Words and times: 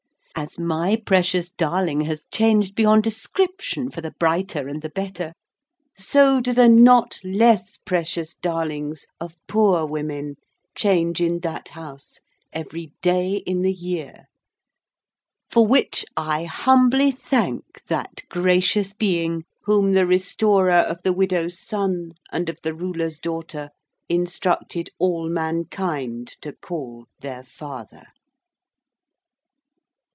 As 0.33 0.57
my 0.57 0.95
precious 1.05 1.51
darling 1.51 2.01
has 2.01 2.25
changed 2.31 2.73
beyond 2.73 3.03
description 3.03 3.91
for 3.91 4.01
the 4.01 4.09
brighter 4.17 4.67
and 4.67 4.81
the 4.81 4.89
better, 4.89 5.33
so 5.95 6.39
do 6.41 6.51
the 6.51 6.67
not 6.67 7.19
less 7.23 7.77
precious 7.77 8.33
darlings 8.37 9.05
of 9.19 9.37
poor 9.47 9.85
women 9.85 10.37
change 10.73 11.21
in 11.21 11.41
that 11.41 11.69
House 11.69 12.19
every 12.51 12.91
day 13.03 13.35
in 13.45 13.59
the 13.59 13.73
year. 13.73 14.25
For 15.51 15.67
which 15.67 16.05
I 16.17 16.45
humbly 16.45 17.11
thank 17.11 17.63
that 17.87 18.23
Gracious 18.29 18.93
Being 18.93 19.43
whom 19.65 19.91
the 19.93 20.07
restorer 20.07 20.73
of 20.79 21.03
the 21.03 21.13
Widow's 21.13 21.59
son 21.59 22.13
and 22.31 22.49
of 22.49 22.57
the 22.63 22.73
Ruler's 22.73 23.19
daughter, 23.19 23.69
instructed 24.09 24.89
all 24.97 25.29
mankind 25.29 26.29
to 26.41 26.51
call 26.53 27.05
their 27.19 27.43
Father. 27.43 28.07